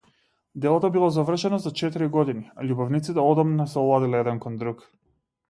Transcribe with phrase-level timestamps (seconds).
[0.61, 4.85] Делото било завршено за четири години, а љубовниците одамна се оладиле еден кон друг.